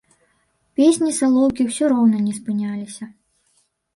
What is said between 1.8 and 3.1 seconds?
роўна не спыняліся.